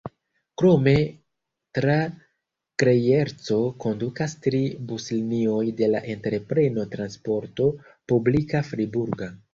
Krome 0.59 0.93
tra 1.79 1.97
Grejerco 2.83 3.59
kondukas 3.85 4.35
tri 4.47 4.63
buslinioj 4.93 5.63
de 5.83 5.91
la 5.97 6.03
entrepreno 6.15 6.87
Transporto 6.97 7.69
Publika 8.13 8.65
Friburga. 8.73 9.31